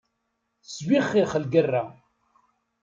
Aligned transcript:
Tesbixxix 0.63 1.31
lgerra. 1.43 1.83